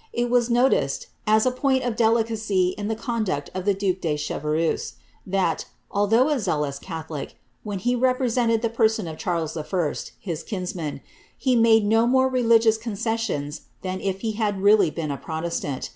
'It 0.22 0.28
was 0.28 0.50
noticed, 0.50 1.06
as 1.24 1.46
a 1.46 1.52
point 1.52 1.84
of 1.84 1.94
delicacy 1.94 2.70
in 2.76 2.88
the 2.88 2.96
conduct 2.96 3.48
of 3.54 3.64
the 3.64 3.74
duke 3.74 4.00
de 4.00 4.16
Chevreuse, 4.16 4.94
that, 5.24 5.66
although 5.88 6.28
a 6.30 6.40
zealous 6.40 6.80
catholic, 6.80 7.36
when 7.62 7.78
he 7.78 7.94
represented 7.94 8.60
the 8.60 8.70
person 8.70 9.06
of 9.06 9.18
Charles 9.18 9.56
L, 9.56 9.64
his 10.18 10.42
kinsman, 10.42 11.00
he 11.36 11.54
made 11.54 11.84
no 11.86 12.08
more 12.08 12.28
religious 12.28 12.76
concessions 12.76 13.60
than 13.82 14.00
if 14.00 14.22
he 14.22 14.32
had 14.32 14.56
mlly 14.56 14.92
been 14.92 15.12
a 15.12 15.16
protestant. 15.16 15.90